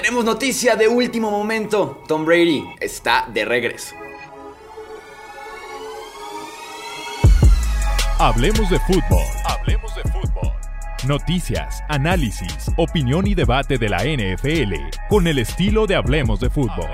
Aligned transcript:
Tenemos 0.00 0.24
noticia 0.24 0.76
de 0.76 0.86
último 0.86 1.28
momento. 1.28 2.04
Tom 2.06 2.24
Brady 2.24 2.64
está 2.78 3.26
de 3.34 3.44
regreso. 3.44 3.96
Hablemos 8.20 8.70
de 8.70 8.78
fútbol. 8.78 9.24
Hablemos 9.44 9.92
de 9.96 10.02
fútbol. 10.02 10.52
Noticias, 11.04 11.82
análisis, 11.88 12.70
opinión 12.76 13.26
y 13.26 13.34
debate 13.34 13.76
de 13.76 13.88
la 13.88 14.04
NFL 14.04 14.74
con 15.08 15.26
el 15.26 15.40
estilo 15.40 15.88
de 15.88 15.96
Hablemos 15.96 16.38
de 16.38 16.48
fútbol. 16.48 16.90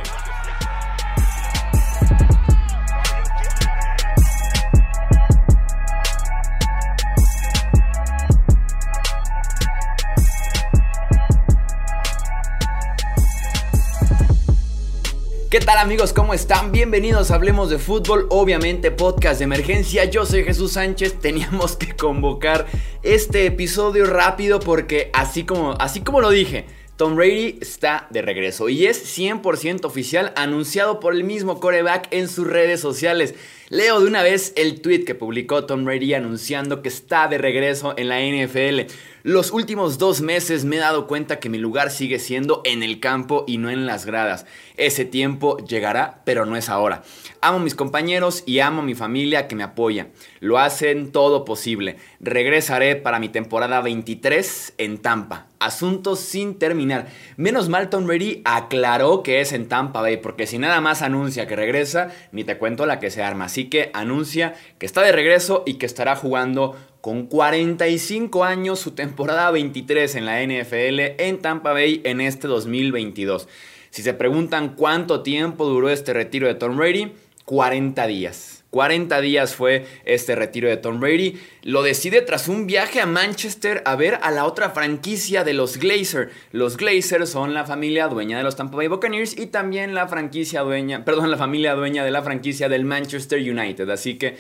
¿Qué 15.54 15.60
tal 15.60 15.78
amigos? 15.78 16.12
¿Cómo 16.12 16.34
están? 16.34 16.72
Bienvenidos 16.72 17.30
a 17.30 17.36
Hablemos 17.36 17.70
de 17.70 17.78
Fútbol, 17.78 18.26
obviamente 18.30 18.90
podcast 18.90 19.38
de 19.38 19.44
emergencia. 19.44 20.04
Yo 20.04 20.27
soy 20.27 20.42
Jesús 20.42 20.72
Sánchez. 20.72 21.14
Teníamos 21.20 21.77
que 21.77 21.94
convocar 21.94 22.66
este 23.04 23.46
episodio 23.46 24.04
rápido 24.04 24.58
porque 24.58 25.10
así 25.12 25.44
como, 25.44 25.74
así 25.78 26.00
como 26.00 26.20
lo 26.20 26.30
dije, 26.30 26.66
Tom 26.97 27.16
Brady 27.16 27.59
está 27.61 28.07
de 28.11 28.23
regreso 28.23 28.69
y 28.69 28.87
es 28.87 29.19
100% 29.19 29.84
oficial 29.84 30.33
anunciado 30.37 31.01
por 31.01 31.12
el 31.12 31.25
mismo 31.25 31.59
coreback 31.59 32.07
en 32.12 32.29
sus 32.29 32.47
redes 32.47 32.80
sociales. 32.80 33.34
Leo 33.69 33.98
de 33.98 34.07
una 34.07 34.23
vez 34.23 34.53
el 34.55 34.80
tweet 34.80 35.05
que 35.05 35.17
publicó 35.17 35.65
Tom 35.65 35.84
Brady 35.84 36.15
anunciando 36.15 36.83
que 36.83 36.89
está 36.89 37.27
de 37.27 37.39
regreso 37.39 37.95
en 37.97 38.09
la 38.09 38.20
NFL. 38.20 38.93
Los 39.25 39.51
últimos 39.51 39.98
dos 39.98 40.20
meses 40.20 40.65
me 40.65 40.77
he 40.77 40.79
dado 40.79 41.09
cuenta 41.09 41.41
que 41.41 41.48
mi 41.48 41.59
lugar 41.59 41.91
sigue 41.91 42.20
siendo 42.20 42.62
en 42.64 42.84
el 42.84 43.01
campo 43.01 43.45
y 43.48 43.58
no 43.58 43.70
en 43.70 43.86
las 43.86 44.06
gradas. 44.06 44.47
Ese 44.77 45.05
tiempo 45.05 45.56
llegará, 45.67 46.23
pero 46.25 46.47
no 46.47 46.55
es 46.55 46.69
ahora. 46.69 47.03
Amo 47.41 47.56
a 47.56 47.62
mis 47.62 47.75
compañeros 47.75 48.45
y 48.47 48.61
amo 48.61 48.83
a 48.83 48.84
mi 48.84 48.95
familia 48.95 49.48
que 49.48 49.56
me 49.56 49.64
apoya. 49.64 50.08
Lo 50.39 50.58
hacen 50.58 51.11
todo 51.11 51.45
posible. 51.45 51.97
Regresaré 52.20 52.95
para 52.95 53.19
mi 53.19 53.31
temporada 53.31 53.81
23 53.81 54.75
en 54.79 54.98
Tampa. 54.98 55.48
Asuntos 55.65 56.20
sin 56.20 56.59
terminar. 56.59 57.07
Menos 57.37 57.69
mal 57.69 57.91
Tom 57.91 58.07
Brady 58.07 58.43
aclaró 58.45 59.23
que 59.23 59.41
es 59.41 59.53
en 59.53 59.69
Tampa 59.69 60.01
Bay, 60.01 60.19
porque 60.19 60.47
si 60.47 60.59
nada 60.59 60.81
más 60.81 61.03
anuncia 61.03 61.47
que 61.47 61.57
regresa, 61.57 62.11
ni 62.33 62.45
te 62.45 62.59
cuento 62.59 62.87
la 62.87 62.98
que 63.01 63.11
se 63.11 63.23
arma. 63.23 63.47
Así 63.47 63.70
que 63.70 63.91
anuncia 63.95 64.55
que 64.79 64.87
está 64.87 65.03
de 65.03 65.12
regreso 65.12 65.62
y 65.67 65.75
que 65.75 65.87
estará 65.87 66.17
jugando 66.17 66.77
con 67.01 67.27
45 67.27 68.45
años 68.45 68.79
su 68.79 68.92
temporada 68.92 69.51
23 69.51 70.15
en 70.15 70.25
la 70.25 70.42
NFL 70.42 71.20
en 71.23 71.39
Tampa 71.39 71.73
Bay 71.73 72.01
en 72.05 72.20
este 72.20 72.48
2022. 72.48 73.48
Si 73.91 74.03
se 74.03 74.12
preguntan 74.12 74.75
cuánto 74.75 75.23
tiempo 75.23 75.67
duró 75.67 75.89
este 75.89 76.12
retiro 76.12 76.48
de 76.48 76.55
Tom 76.55 76.77
Brady, 76.77 77.12
40 77.45 78.06
días. 78.06 78.64
40 78.70 79.20
días 79.20 79.55
fue 79.55 79.87
este 80.05 80.34
retiro 80.34 80.69
de 80.69 80.77
Tom 80.77 80.98
Brady. 80.98 81.39
Lo 81.62 81.83
decide 81.83 82.23
tras 82.23 82.48
un 82.48 82.67
viaje 82.67 83.01
a 83.01 83.06
Manchester 83.06 83.83
a 83.84 83.95
ver 83.95 84.19
a 84.23 84.33
la 84.33 84.47
otra 84.47 84.70
franquicia 84.70 85.45
de 85.45 85.53
los 85.53 85.77
Glazer. 85.77 86.31
Los 86.51 86.77
Glazer 86.77 87.27
son 87.27 87.55
la 87.55 87.64
familia 87.64 88.09
dueña 88.09 88.39
de 88.39 88.42
los 88.42 88.56
Tampa 88.56 88.77
Bay 88.77 88.89
Buccaneers 88.89 89.39
y 89.39 89.47
también 89.47 89.95
la 89.95 90.09
franquicia 90.09 90.62
dueña, 90.62 91.05
perdón, 91.05 91.31
la 91.31 91.36
familia 91.36 91.75
dueña 91.75 92.05
de 92.05 92.11
la 92.11 92.23
franquicia 92.23 92.69
del 92.69 92.84
Manchester 92.84 93.39
United. 93.39 93.89
Así 93.91 94.17
que 94.17 94.36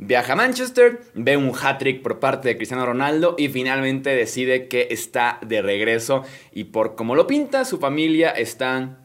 Viaja 0.00 0.34
a 0.34 0.36
Manchester, 0.36 1.00
ve 1.14 1.36
un 1.36 1.52
hat-trick 1.60 2.02
por 2.02 2.20
parte 2.20 2.46
de 2.46 2.56
Cristiano 2.56 2.86
Ronaldo 2.86 3.34
y 3.36 3.48
finalmente 3.48 4.10
decide 4.10 4.68
que 4.68 4.86
está 4.92 5.40
de 5.44 5.60
regreso 5.60 6.22
y 6.52 6.64
por 6.64 6.94
como 6.94 7.16
lo 7.16 7.26
pinta, 7.26 7.64
su 7.64 7.78
familia 7.78 8.30
está, 8.30 8.96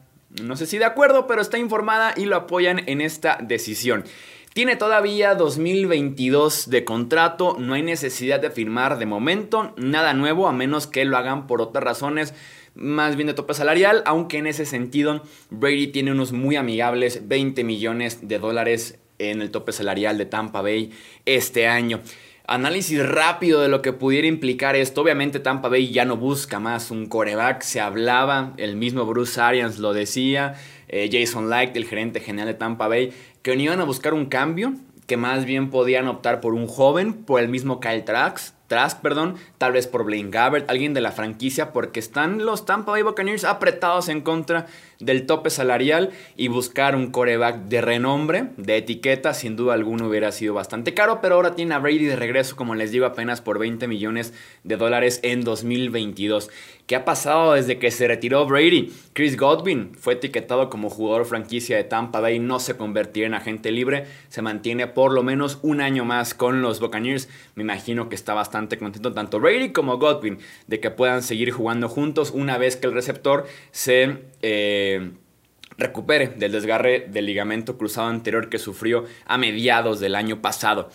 no 0.42 0.56
sé 0.56 0.66
si 0.66 0.78
de 0.78 0.84
acuerdo, 0.84 1.26
pero 1.26 1.42
está 1.42 1.58
informada 1.58 2.14
y 2.16 2.24
lo 2.24 2.36
apoyan 2.36 2.82
en 2.86 3.00
esta 3.00 3.38
decisión. 3.40 4.04
Tiene 4.52 4.76
todavía 4.76 5.34
2022 5.34 6.70
de 6.70 6.84
contrato, 6.84 7.56
no 7.58 7.74
hay 7.74 7.82
necesidad 7.82 8.38
de 8.40 8.50
firmar 8.50 8.98
de 8.98 9.06
momento, 9.06 9.74
nada 9.76 10.14
nuevo 10.14 10.46
a 10.46 10.52
menos 10.52 10.86
que 10.86 11.04
lo 11.04 11.16
hagan 11.16 11.46
por 11.46 11.60
otras 11.60 11.82
razones 11.82 12.34
más 12.74 13.16
bien 13.16 13.28
de 13.28 13.34
tope 13.34 13.54
salarial, 13.54 14.02
aunque 14.06 14.38
en 14.38 14.46
ese 14.46 14.66
sentido 14.66 15.22
Brady 15.50 15.88
tiene 15.88 16.12
unos 16.12 16.32
muy 16.32 16.56
amigables 16.56 17.26
20 17.28 17.64
millones 17.64 18.26
de 18.28 18.38
dólares 18.38 18.98
en 19.18 19.42
el 19.42 19.50
tope 19.50 19.72
salarial 19.72 20.18
de 20.18 20.26
Tampa 20.26 20.60
Bay 20.60 20.90
este 21.24 21.68
año. 21.68 22.00
Análisis 22.46 23.02
rápido 23.02 23.62
de 23.62 23.68
lo 23.68 23.80
que 23.80 23.94
pudiera 23.94 24.26
implicar 24.26 24.76
esto. 24.76 25.00
Obviamente 25.00 25.40
Tampa 25.40 25.70
Bay 25.70 25.90
ya 25.90 26.04
no 26.04 26.18
busca 26.18 26.60
más 26.60 26.90
un 26.90 27.06
coreback. 27.06 27.62
Se 27.62 27.80
hablaba, 27.80 28.52
el 28.58 28.76
mismo 28.76 29.06
Bruce 29.06 29.40
Arians 29.40 29.78
lo 29.78 29.94
decía, 29.94 30.54
eh, 30.88 31.08
Jason 31.10 31.48
Light, 31.48 31.74
el 31.74 31.86
gerente 31.86 32.20
general 32.20 32.48
de 32.48 32.54
Tampa 32.54 32.86
Bay, 32.86 33.14
que 33.40 33.56
no 33.56 33.62
iban 33.62 33.80
a 33.80 33.84
buscar 33.84 34.12
un 34.12 34.26
cambio, 34.26 34.74
que 35.06 35.16
más 35.16 35.46
bien 35.46 35.70
podían 35.70 36.06
optar 36.06 36.40
por 36.42 36.52
un 36.52 36.66
joven, 36.66 37.14
por 37.14 37.40
el 37.40 37.48
mismo 37.48 37.80
Kyle 37.80 38.04
Trax, 38.04 38.53
Trask, 38.66 39.00
perdón, 39.00 39.36
tal 39.58 39.72
vez 39.72 39.86
por 39.86 40.04
Blaine 40.04 40.30
Gabbert, 40.30 40.70
alguien 40.70 40.94
de 40.94 41.00
la 41.00 41.12
franquicia, 41.12 41.72
porque 41.72 42.00
están 42.00 42.46
los 42.46 42.64
Tampa 42.64 42.92
Bay 42.92 43.02
Buccaneers 43.02 43.44
apretados 43.44 44.08
en 44.08 44.22
contra 44.22 44.66
del 45.00 45.26
tope 45.26 45.50
salarial 45.50 46.10
y 46.36 46.48
buscar 46.48 46.96
un 46.96 47.10
coreback 47.10 47.64
de 47.64 47.80
renombre, 47.82 48.46
de 48.56 48.78
etiqueta, 48.78 49.34
sin 49.34 49.56
duda 49.56 49.74
alguna 49.74 50.06
hubiera 50.06 50.32
sido 50.32 50.54
bastante 50.54 50.94
caro, 50.94 51.20
pero 51.20 51.34
ahora 51.34 51.54
tiene 51.54 51.74
a 51.74 51.78
Brady 51.78 52.06
de 52.06 52.16
regreso, 52.16 52.56
como 52.56 52.74
les 52.74 52.90
digo, 52.90 53.04
apenas 53.04 53.40
por 53.40 53.58
20 53.58 53.86
millones 53.86 54.32
de 54.62 54.76
dólares 54.76 55.20
en 55.22 55.42
2022. 55.42 56.50
¿Qué 56.86 56.96
ha 56.96 57.06
pasado 57.06 57.54
desde 57.54 57.78
que 57.78 57.90
se 57.90 58.06
retiró 58.06 58.44
Brady? 58.44 58.92
Chris 59.14 59.38
Godwin 59.38 59.92
fue 59.94 60.14
etiquetado 60.14 60.68
como 60.68 60.90
jugador 60.90 61.24
franquicia 61.24 61.78
de 61.78 61.84
Tampa 61.84 62.20
Bay, 62.20 62.38
no 62.38 62.60
se 62.60 62.76
convertirá 62.76 63.26
en 63.26 63.32
agente 63.32 63.70
libre, 63.70 64.04
se 64.28 64.42
mantiene 64.42 64.86
por 64.86 65.12
lo 65.12 65.22
menos 65.22 65.58
un 65.62 65.80
año 65.80 66.04
más 66.04 66.34
con 66.34 66.60
los 66.60 66.80
Buccaneers. 66.80 67.30
Me 67.54 67.62
imagino 67.62 68.10
que 68.10 68.14
está 68.14 68.34
bastante 68.34 68.76
contento 68.76 69.14
tanto 69.14 69.40
Brady 69.40 69.72
como 69.72 69.96
Godwin 69.96 70.38
de 70.66 70.80
que 70.80 70.90
puedan 70.90 71.22
seguir 71.22 71.52
jugando 71.52 71.88
juntos 71.88 72.30
una 72.34 72.58
vez 72.58 72.76
que 72.76 72.86
el 72.86 72.92
receptor 72.92 73.46
se... 73.70 74.18
Eh, 74.42 75.12
recupere 75.76 76.28
del 76.28 76.52
desgarre 76.52 77.06
del 77.08 77.26
ligamento 77.26 77.76
cruzado 77.76 78.06
anterior 78.06 78.48
que 78.48 78.58
sufrió 78.58 79.06
a 79.26 79.38
mediados 79.38 79.98
del 79.98 80.14
año 80.14 80.40
pasado. 80.40 80.88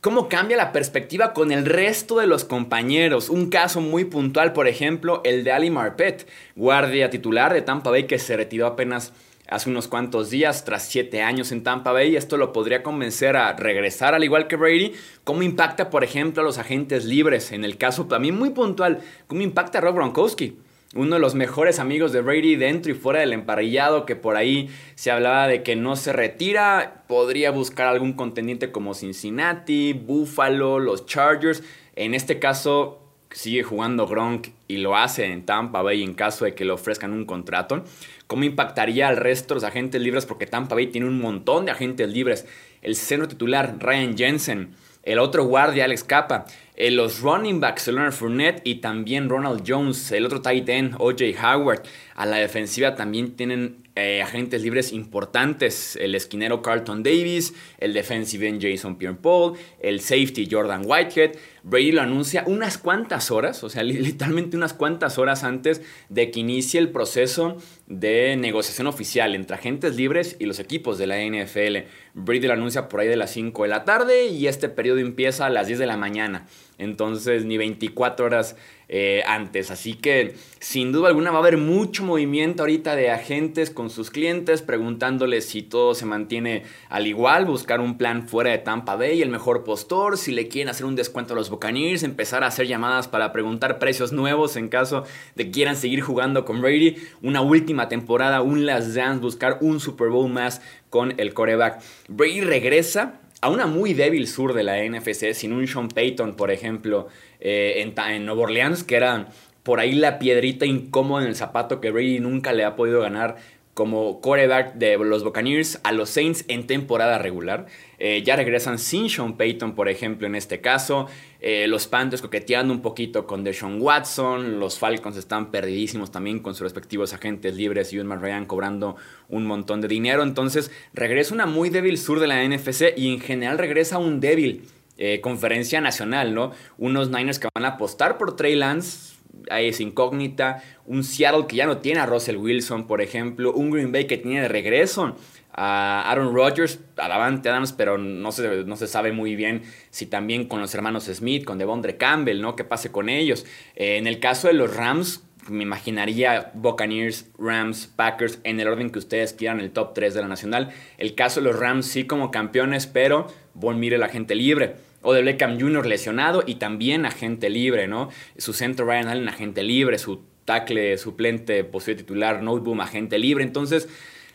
¿Cómo 0.00 0.30
cambia 0.30 0.56
la 0.56 0.72
perspectiva 0.72 1.34
con 1.34 1.52
el 1.52 1.66
resto 1.66 2.20
de 2.20 2.26
los 2.26 2.46
compañeros? 2.46 3.28
Un 3.28 3.50
caso 3.50 3.82
muy 3.82 4.06
puntual, 4.06 4.54
por 4.54 4.66
ejemplo, 4.66 5.20
el 5.26 5.44
de 5.44 5.52
Ali 5.52 5.68
Marpet, 5.68 6.26
guardia 6.56 7.10
titular 7.10 7.52
de 7.52 7.60
Tampa 7.60 7.90
Bay 7.90 8.04
que 8.04 8.18
se 8.18 8.34
retiró 8.34 8.66
apenas 8.66 9.12
hace 9.46 9.68
unos 9.68 9.88
cuantos 9.88 10.30
días 10.30 10.64
tras 10.64 10.88
siete 10.88 11.20
años 11.20 11.52
en 11.52 11.62
Tampa 11.62 11.92
Bay. 11.92 12.16
Esto 12.16 12.38
lo 12.38 12.50
podría 12.50 12.82
convencer 12.82 13.36
a 13.36 13.52
regresar 13.52 14.14
al 14.14 14.24
igual 14.24 14.46
que 14.46 14.56
Brady. 14.56 14.94
¿Cómo 15.22 15.42
impacta, 15.42 15.90
por 15.90 16.02
ejemplo, 16.02 16.40
a 16.40 16.46
los 16.46 16.56
agentes 16.56 17.04
libres? 17.04 17.52
En 17.52 17.62
el 17.62 17.76
caso 17.76 18.06
también 18.06 18.38
muy 18.38 18.48
puntual, 18.50 19.02
¿cómo 19.26 19.42
impacta 19.42 19.76
a 19.76 19.80
Rob 19.82 19.96
Gronkowski? 19.96 20.56
Uno 20.94 21.14
de 21.14 21.20
los 21.20 21.36
mejores 21.36 21.78
amigos 21.78 22.12
de 22.12 22.20
Brady 22.20 22.56
dentro 22.56 22.90
y 22.90 22.96
fuera 22.96 23.20
del 23.20 23.32
emparrillado, 23.32 24.06
que 24.06 24.16
por 24.16 24.36
ahí 24.36 24.70
se 24.96 25.12
hablaba 25.12 25.46
de 25.46 25.62
que 25.62 25.76
no 25.76 25.94
se 25.94 26.12
retira, 26.12 27.04
podría 27.06 27.52
buscar 27.52 27.86
algún 27.86 28.14
contendiente 28.14 28.72
como 28.72 28.94
Cincinnati, 28.94 29.92
Buffalo, 29.92 30.80
los 30.80 31.06
Chargers. 31.06 31.62
En 31.94 32.14
este 32.14 32.40
caso 32.40 33.00
sigue 33.30 33.62
jugando 33.62 34.08
Gronk 34.08 34.48
y 34.66 34.78
lo 34.78 34.96
hace 34.96 35.26
en 35.26 35.46
Tampa 35.46 35.82
Bay 35.82 36.02
en 36.02 36.14
caso 36.14 36.44
de 36.44 36.54
que 36.54 36.64
le 36.64 36.72
ofrezcan 36.72 37.12
un 37.12 37.24
contrato. 37.24 37.84
¿Cómo 38.26 38.42
impactaría 38.42 39.06
al 39.06 39.16
resto 39.16 39.54
de 39.54 39.60
los 39.60 39.64
agentes 39.64 40.00
libres? 40.00 40.26
Porque 40.26 40.46
Tampa 40.46 40.74
Bay 40.74 40.88
tiene 40.88 41.06
un 41.06 41.20
montón 41.20 41.66
de 41.66 41.72
agentes 41.72 42.08
libres. 42.08 42.46
El 42.82 42.96
centro 42.96 43.28
titular, 43.28 43.76
Ryan 43.78 44.16
Jensen. 44.16 44.74
El 45.02 45.18
otro 45.18 45.44
guardia, 45.44 45.84
Alex 45.84 46.04
Capa. 46.04 46.44
Eh, 46.82 46.90
los 46.90 47.20
running 47.20 47.60
backs, 47.60 47.88
Leonard 47.88 48.14
Fournette 48.14 48.62
y 48.64 48.76
también 48.76 49.28
Ronald 49.28 49.64
Jones. 49.66 50.12
El 50.12 50.24
otro 50.24 50.40
tight 50.40 50.66
end, 50.66 50.94
O.J. 50.98 51.24
Howard. 51.38 51.82
A 52.14 52.24
la 52.24 52.38
defensiva 52.38 52.94
también 52.94 53.36
tienen 53.36 53.90
eh, 53.96 54.22
agentes 54.22 54.62
libres 54.62 54.92
importantes. 54.94 55.96
El 55.96 56.14
esquinero 56.14 56.62
Carlton 56.62 57.02
Davis, 57.02 57.52
el 57.76 57.92
defensive 57.92 58.48
end 58.48 58.62
Jason 58.62 58.96
Pierre-Paul, 58.96 59.58
el 59.78 60.00
safety 60.00 60.48
Jordan 60.50 60.84
Whitehead. 60.86 61.32
Brady 61.64 61.92
lo 61.92 62.00
anuncia 62.00 62.44
unas 62.46 62.78
cuantas 62.78 63.30
horas, 63.30 63.62
o 63.62 63.68
sea, 63.68 63.82
literalmente 63.84 64.56
unas 64.56 64.72
cuantas 64.72 65.18
horas 65.18 65.44
antes 65.44 65.82
de 66.08 66.30
que 66.30 66.40
inicie 66.40 66.80
el 66.80 66.88
proceso 66.88 67.58
de 67.88 68.36
negociación 68.36 68.86
oficial 68.86 69.34
entre 69.34 69.56
agentes 69.56 69.96
libres 69.96 70.36
y 70.38 70.46
los 70.46 70.58
equipos 70.60 70.96
de 70.96 71.06
la 71.06 71.18
NFL. 71.18 71.88
Brady 72.14 72.46
lo 72.46 72.54
anuncia 72.54 72.88
por 72.88 73.00
ahí 73.00 73.08
de 73.08 73.16
las 73.16 73.32
5 73.32 73.64
de 73.64 73.68
la 73.68 73.84
tarde 73.84 74.28
y 74.28 74.46
este 74.46 74.70
periodo 74.70 75.00
empieza 75.00 75.46
a 75.46 75.50
las 75.50 75.66
10 75.66 75.78
de 75.78 75.86
la 75.86 75.96
mañana. 75.98 76.46
Entonces 76.80 77.44
ni 77.44 77.56
24 77.58 78.26
horas 78.26 78.56
eh, 78.92 79.22
antes. 79.24 79.70
Así 79.70 79.94
que 79.94 80.34
sin 80.58 80.90
duda 80.90 81.08
alguna 81.08 81.30
va 81.30 81.36
a 81.36 81.40
haber 81.40 81.58
mucho 81.58 82.02
movimiento 82.02 82.64
ahorita 82.64 82.96
de 82.96 83.10
agentes 83.10 83.70
con 83.70 83.88
sus 83.88 84.10
clientes 84.10 84.62
preguntándoles 84.62 85.48
si 85.48 85.62
todo 85.62 85.94
se 85.94 86.06
mantiene 86.06 86.64
al 86.88 87.06
igual, 87.06 87.44
buscar 87.44 87.80
un 87.80 87.96
plan 87.96 88.26
fuera 88.26 88.50
de 88.50 88.58
Tampa 88.58 88.96
Bay, 88.96 89.22
el 89.22 89.28
mejor 89.28 89.62
postor, 89.62 90.18
si 90.18 90.32
le 90.32 90.48
quieren 90.48 90.70
hacer 90.70 90.86
un 90.86 90.96
descuento 90.96 91.34
a 91.34 91.36
los 91.36 91.50
Buccaneers, 91.50 92.02
empezar 92.02 92.42
a 92.42 92.48
hacer 92.48 92.66
llamadas 92.66 93.06
para 93.06 93.32
preguntar 93.32 93.78
precios 93.78 94.10
nuevos 94.10 94.56
en 94.56 94.68
caso 94.68 95.04
de 95.36 95.44
que 95.44 95.50
quieran 95.52 95.76
seguir 95.76 96.00
jugando 96.00 96.44
con 96.44 96.60
Brady, 96.60 96.96
una 97.22 97.42
última 97.42 97.88
temporada, 97.88 98.42
un 98.42 98.66
last 98.66 98.88
dance, 98.88 99.20
buscar 99.20 99.58
un 99.60 99.78
Super 99.78 100.08
Bowl 100.08 100.28
más 100.28 100.62
con 100.88 101.14
el 101.20 101.32
coreback. 101.32 101.80
Brady 102.08 102.40
regresa 102.40 103.20
a 103.40 103.48
una 103.48 103.66
muy 103.66 103.94
débil 103.94 104.26
sur 104.28 104.52
de 104.52 104.62
la 104.62 104.84
NFC, 104.84 105.32
sin 105.32 105.52
un 105.52 105.66
Sean 105.66 105.88
Payton, 105.88 106.34
por 106.34 106.50
ejemplo, 106.50 107.08
eh, 107.40 107.74
en, 107.78 107.94
en 107.98 108.26
Nueva 108.26 108.42
Orleans, 108.42 108.84
que 108.84 108.96
era 108.96 109.28
por 109.62 109.80
ahí 109.80 109.92
la 109.92 110.18
piedrita 110.18 110.66
incómoda 110.66 111.22
en 111.22 111.28
el 111.28 111.36
zapato 111.36 111.80
que 111.80 111.90
Brady 111.90 112.20
nunca 112.20 112.52
le 112.52 112.64
ha 112.64 112.76
podido 112.76 113.00
ganar 113.00 113.36
como 113.74 114.20
coreback 114.20 114.74
de 114.74 114.98
los 114.98 115.24
Buccaneers 115.24 115.80
a 115.84 115.92
los 115.92 116.10
Saints 116.10 116.44
en 116.48 116.66
temporada 116.66 117.18
regular. 117.18 117.66
Eh, 117.98 118.22
ya 118.24 118.36
regresan 118.36 118.78
sin 118.78 119.08
Sean 119.08 119.36
Payton, 119.36 119.74
por 119.74 119.88
ejemplo, 119.88 120.26
en 120.26 120.34
este 120.34 120.60
caso. 120.60 121.06
Eh, 121.40 121.66
los 121.68 121.86
Panthers 121.86 122.22
coqueteando 122.22 122.74
un 122.74 122.82
poquito 122.82 123.26
con 123.26 123.44
Deshaun 123.44 123.80
Watson. 123.80 124.58
Los 124.58 124.78
Falcons 124.78 125.16
están 125.16 125.50
perdidísimos 125.50 126.10
también 126.10 126.40
con 126.40 126.54
sus 126.54 126.62
respectivos 126.62 127.12
agentes 127.12 127.54
libres 127.54 127.92
y 127.92 127.98
un 127.98 128.10
Ryan 128.10 128.46
cobrando 128.46 128.96
un 129.28 129.46
montón 129.46 129.80
de 129.80 129.88
dinero. 129.88 130.22
Entonces 130.22 130.70
regresa 130.92 131.34
una 131.34 131.46
muy 131.46 131.70
débil 131.70 131.96
sur 131.98 132.20
de 132.20 132.26
la 132.26 132.44
NFC 132.44 132.92
y 132.96 133.12
en 133.12 133.20
general 133.20 133.58
regresa 133.58 133.98
un 133.98 134.20
débil 134.20 134.64
eh, 134.98 135.20
conferencia 135.22 135.80
nacional, 135.80 136.34
¿no? 136.34 136.52
Unos 136.76 137.08
Niners 137.08 137.38
que 137.38 137.48
van 137.54 137.64
a 137.64 137.68
apostar 137.68 138.18
por 138.18 138.36
Trey 138.36 138.54
Lance 138.54 139.19
ahí 139.50 139.68
es 139.68 139.80
incógnita. 139.80 140.62
Un 140.86 141.04
Seattle 141.04 141.46
que 141.46 141.56
ya 141.56 141.66
no 141.66 141.78
tiene 141.78 142.00
a 142.00 142.06
Russell 142.06 142.36
Wilson, 142.36 142.86
por 142.86 143.00
ejemplo. 143.00 143.52
Un 143.52 143.70
Green 143.70 143.92
Bay 143.92 144.06
que 144.06 144.18
tiene 144.18 144.42
de 144.42 144.48
regreso 144.48 145.16
a 145.52 146.10
Aaron 146.10 146.34
Rodgers, 146.34 146.80
a 146.96 147.08
Davante 147.08 147.48
Adams, 147.48 147.72
pero 147.72 147.98
no 147.98 148.32
se, 148.32 148.64
no 148.64 148.76
se 148.76 148.86
sabe 148.86 149.12
muy 149.12 149.36
bien 149.36 149.62
si 149.90 150.06
también 150.06 150.46
con 150.46 150.60
los 150.60 150.74
hermanos 150.74 151.04
Smith, 151.04 151.44
con 151.44 151.58
Devondre 151.58 151.96
Campbell, 151.96 152.40
¿no? 152.40 152.56
¿Qué 152.56 152.64
pase 152.64 152.92
con 152.92 153.08
ellos? 153.08 153.46
Eh, 153.74 153.96
en 153.96 154.06
el 154.06 154.20
caso 154.20 154.48
de 154.48 154.54
los 154.54 154.74
Rams, 154.76 155.24
me 155.48 155.64
imaginaría 155.64 156.52
Buccaneers, 156.54 157.30
Rams, 157.38 157.88
Packers, 157.88 158.38
en 158.44 158.60
el 158.60 158.68
orden 158.68 158.90
que 158.90 158.98
ustedes 158.98 159.32
quieran, 159.32 159.60
el 159.60 159.72
top 159.72 159.94
3 159.94 160.14
de 160.14 160.20
la 160.22 160.28
nacional. 160.28 160.70
El 160.98 161.14
caso 161.14 161.40
de 161.40 161.46
los 161.46 161.58
Rams 161.58 161.86
sí 161.86 162.06
como 162.06 162.30
campeones, 162.30 162.86
pero 162.86 163.26
Von 163.54 163.80
Mire 163.80 163.98
la 163.98 164.08
gente 164.08 164.34
libre. 164.34 164.76
O 165.02 165.12
de 165.12 165.22
Beckham 165.22 165.58
Jr. 165.58 165.86
lesionado 165.86 166.42
y 166.46 166.56
también 166.56 167.06
agente 167.06 167.48
libre, 167.48 167.88
¿no? 167.88 168.10
Su 168.36 168.52
centro 168.52 168.86
Ryan 168.86 169.08
Allen 169.08 169.28
agente 169.28 169.62
libre, 169.62 169.98
su 169.98 170.22
tackle 170.44 170.98
suplente, 170.98 171.64
posible 171.64 172.02
titular, 172.02 172.42
Noteboom 172.42 172.80
agente 172.80 173.18
libre. 173.18 173.44
Entonces 173.44 173.88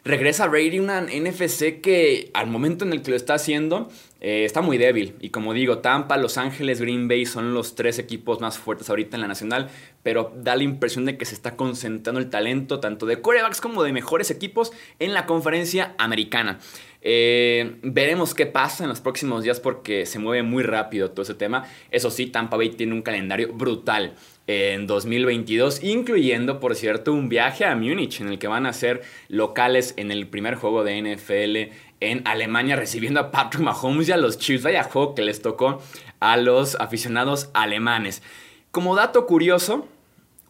regresa 0.06 0.48
Brady 0.48 0.80
una 0.80 1.02
NFC 1.02 1.82
que 1.82 2.30
al 2.34 2.48
momento 2.48 2.86
en 2.86 2.94
el 2.94 3.02
que 3.02 3.10
lo 3.10 3.18
está 3.18 3.34
haciendo 3.34 3.90
eh, 4.22 4.46
está 4.46 4.62
muy 4.62 4.78
débil. 4.78 5.16
Y 5.20 5.30
como 5.30 5.54
digo, 5.54 5.80
Tampa, 5.80 6.16
Los 6.18 6.38
Ángeles, 6.38 6.80
Green 6.80 7.08
Bay 7.08 7.26
son 7.26 7.54
los 7.54 7.76
tres 7.76 8.00
equipos 8.00 8.40
más 8.40 8.58
fuertes 8.58 8.90
ahorita 8.90 9.18
en 9.18 9.22
la 9.22 9.28
nacional, 9.28 9.70
pero 10.04 10.32
da 10.38 10.56
la 10.56 10.64
impresión 10.64 11.06
de 11.06 11.18
que 11.18 11.26
se 11.26 11.34
está 11.34 11.56
concentrando 11.56 12.22
el 12.22 12.30
talento 12.30 12.80
tanto 12.80 13.08
de 13.08 13.20
corebacks 13.20 13.60
como 13.60 13.84
de 13.84 13.94
mejores 13.94 14.32
equipos 14.32 14.72
en 15.00 15.14
la 15.14 15.26
conferencia 15.26 15.96
americana. 15.98 16.60
Eh, 17.08 17.78
veremos 17.84 18.34
qué 18.34 18.48
pasa 18.48 18.84
en 18.84 18.90
los 18.90 19.00
próximos 19.00 19.44
días 19.44 19.60
porque 19.60 20.08
se 20.08 20.18
mueve 20.18 20.42
muy 20.42 20.64
rápido 20.64 21.12
todo 21.12 21.22
ese 21.22 21.36
tema. 21.36 21.68
Eso 21.92 22.10
sí, 22.10 22.26
Tampa 22.26 22.58
Bay 22.58 22.70
tiene 22.70 22.94
un 22.94 23.04
calendario 23.04 23.54
brutal 23.54 24.16
en 24.48 24.88
2022, 24.88 25.84
incluyendo, 25.84 26.60
por 26.60 26.76
cierto, 26.76 27.14
un 27.14 27.30
viaje 27.30 27.64
a 27.64 27.76
Múnich 27.76 28.22
en 28.22 28.30
el 28.30 28.40
que 28.40 28.48
van 28.48 28.66
a 28.66 28.74
ser 28.74 29.04
locales 29.30 29.94
en 29.98 30.10
el 30.12 30.26
primer 30.26 30.56
juego 30.56 30.84
de 30.84 31.00
NFL 31.00 31.74
en 32.00 32.28
Alemania 32.28 32.76
recibiendo 32.76 33.20
a 33.20 33.30
Patrick 33.30 33.62
Mahomes 33.62 34.10
y 34.10 34.12
a 34.12 34.18
los 34.18 34.40
Chiefs. 34.40 34.64
Vaya 34.64 34.84
juego 34.84 35.14
que 35.14 35.22
les 35.22 35.44
tocó 35.44 35.84
a 36.20 36.38
los 36.38 36.74
aficionados 36.76 37.52
alemanes. 37.54 38.24
Como 38.72 38.96
dato 38.96 39.28
curioso, 39.28 39.88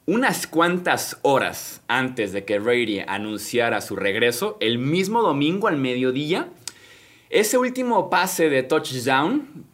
unas 0.06 0.46
cuantas 0.46 1.18
horas 1.24 1.81
antes 1.88 2.31
de 2.31 2.46
que 2.46 2.60
Brady 2.60 3.00
anunciara 3.07 3.81
su 3.81 3.96
regreso, 3.96 4.57
el 4.60 4.78
mismo 4.78 5.22
domingo 5.22 5.68
al 5.68 5.78
mediodía, 5.78 6.50
ese 7.30 7.57
último 7.57 8.10
pase 8.10 8.50
de 8.50 8.63
touchdown, 8.63 9.66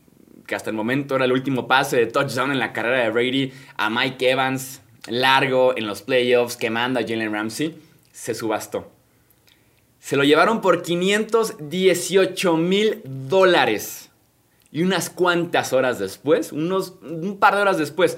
que 0.48 0.56
hasta 0.56 0.70
el 0.70 0.76
momento 0.76 1.16
era 1.16 1.26
el 1.26 1.34
último 1.34 1.68
pase 1.68 1.98
de 1.98 2.08
touchdown 2.08 2.52
en 2.52 2.60
la 2.60 2.74
carrera 2.74 3.04
de 3.04 3.12
Brady 3.12 3.52
a 3.76 3.90
Mike 3.90 4.32
Evans, 4.32 4.82
largo 5.08 5.76
en 5.78 5.86
los 5.86 6.02
playoffs, 6.02 6.56
que 6.56 6.70
manda 6.70 7.02
a 7.02 7.04
Jalen 7.04 7.34
Ramsey, 7.34 7.78
se 8.12 8.34
subastó. 8.34 8.90
Se 10.00 10.16
lo 10.16 10.24
llevaron 10.24 10.62
por 10.62 10.82
518 10.82 12.58
mil 12.58 13.02
dólares. 13.04 14.10
Y 14.72 14.84
unas 14.84 15.10
cuantas 15.10 15.74
horas 15.74 16.00
después, 16.00 16.54
unos, 16.54 16.96
un 17.02 17.38
par 17.38 17.56
de 17.56 17.62
horas 17.62 17.78
después, 17.78 18.18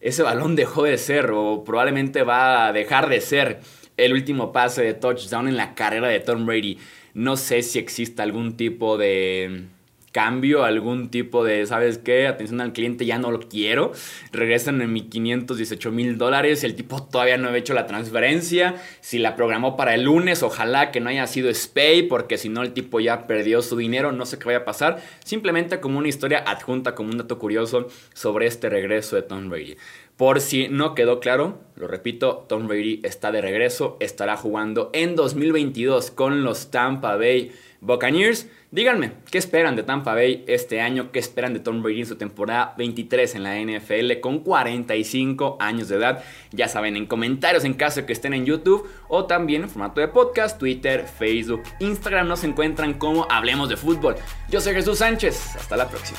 ese 0.00 0.22
balón 0.22 0.56
dejó 0.56 0.84
de 0.84 0.98
ser 0.98 1.30
o 1.32 1.64
probablemente 1.64 2.22
va 2.22 2.66
a 2.66 2.72
dejar 2.72 3.08
de 3.08 3.20
ser 3.20 3.60
el 3.96 4.12
último 4.12 4.52
pase 4.52 4.82
de 4.82 4.94
touchdown 4.94 5.48
en 5.48 5.56
la 5.56 5.74
carrera 5.74 6.08
de 6.08 6.20
Tom 6.20 6.46
Brady. 6.46 6.78
No 7.14 7.36
sé 7.36 7.62
si 7.62 7.78
existe 7.78 8.22
algún 8.22 8.56
tipo 8.56 8.98
de 8.98 9.68
cambio, 10.16 10.64
algún 10.64 11.10
tipo 11.10 11.44
de, 11.44 11.66
¿sabes 11.66 11.98
qué? 11.98 12.26
Atención 12.26 12.62
al 12.62 12.72
cliente, 12.72 13.04
ya 13.04 13.18
no 13.18 13.30
lo 13.30 13.38
quiero. 13.38 13.92
Regresan 14.32 14.80
en 14.80 14.90
mi 14.90 15.02
518 15.02 15.92
mil 15.92 16.16
dólares. 16.16 16.64
El 16.64 16.74
tipo 16.74 17.02
todavía 17.02 17.36
no 17.36 17.50
ha 17.50 17.58
hecho 17.58 17.74
la 17.74 17.86
transferencia. 17.86 18.76
Si 19.02 19.18
la 19.18 19.36
programó 19.36 19.76
para 19.76 19.94
el 19.94 20.04
lunes, 20.04 20.42
ojalá 20.42 20.90
que 20.90 21.00
no 21.00 21.10
haya 21.10 21.26
sido 21.26 21.52
Spay, 21.52 22.04
porque 22.04 22.38
si 22.38 22.48
no, 22.48 22.62
el 22.62 22.72
tipo 22.72 22.98
ya 22.98 23.26
perdió 23.26 23.60
su 23.60 23.76
dinero. 23.76 24.10
No 24.10 24.24
sé 24.24 24.38
qué 24.38 24.46
vaya 24.46 24.60
a 24.60 24.64
pasar. 24.64 25.02
Simplemente 25.22 25.80
como 25.80 25.98
una 25.98 26.08
historia 26.08 26.42
adjunta, 26.46 26.94
como 26.94 27.10
un 27.10 27.18
dato 27.18 27.38
curioso 27.38 27.88
sobre 28.14 28.46
este 28.46 28.70
regreso 28.70 29.16
de 29.16 29.22
Tom 29.22 29.50
Brady. 29.50 29.76
Por 30.16 30.40
si 30.40 30.68
no 30.68 30.94
quedó 30.94 31.20
claro, 31.20 31.60
lo 31.74 31.88
repito, 31.88 32.46
Tom 32.48 32.68
Brady 32.68 33.00
está 33.04 33.32
de 33.32 33.42
regreso, 33.42 33.98
estará 34.00 34.38
jugando 34.38 34.88
en 34.94 35.14
2022 35.14 36.10
con 36.10 36.42
los 36.42 36.70
Tampa 36.70 37.16
Bay 37.16 37.52
Buccaneers. 37.82 38.48
Díganme, 38.70 39.12
¿qué 39.30 39.36
esperan 39.36 39.76
de 39.76 39.82
Tampa 39.82 40.14
Bay 40.14 40.42
este 40.48 40.80
año? 40.80 41.12
¿Qué 41.12 41.18
esperan 41.18 41.52
de 41.52 41.60
Tom 41.60 41.82
Brady 41.82 42.00
en 42.00 42.06
su 42.06 42.16
temporada 42.16 42.74
23 42.78 43.34
en 43.34 43.42
la 43.42 43.60
NFL 43.60 44.20
con 44.20 44.38
45 44.38 45.58
años 45.60 45.88
de 45.88 45.96
edad? 45.96 46.24
Ya 46.50 46.68
saben, 46.68 46.96
en 46.96 47.04
comentarios 47.04 47.64
en 47.64 47.74
caso 47.74 48.00
de 48.00 48.06
que 48.06 48.14
estén 48.14 48.32
en 48.32 48.46
YouTube 48.46 48.88
o 49.08 49.26
también 49.26 49.64
en 49.64 49.68
formato 49.68 50.00
de 50.00 50.08
podcast, 50.08 50.58
Twitter, 50.58 51.06
Facebook, 51.06 51.62
Instagram 51.80 52.26
nos 52.26 52.42
encuentran 52.42 52.94
como 52.94 53.26
Hablemos 53.30 53.68
de 53.68 53.76
Fútbol. 53.76 54.16
Yo 54.48 54.62
soy 54.62 54.72
Jesús 54.72 54.98
Sánchez, 54.98 55.56
hasta 55.56 55.76
la 55.76 55.90
próxima. 55.90 56.18